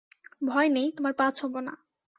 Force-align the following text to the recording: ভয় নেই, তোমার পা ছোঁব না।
ভয় 0.41 0.69
নেই, 0.69 0.87
তোমার 0.91 1.13
পা 1.13 1.25
ছোঁব 1.35 1.53
না। 1.59 1.73